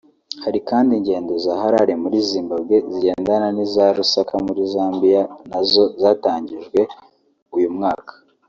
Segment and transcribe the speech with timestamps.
[0.43, 6.79] Hari kandi ingendo za Harare muri Zimbabwe zigendana n’iza Lusaka muri Zambia nazo zatangijwe
[7.57, 8.13] uyu mwaka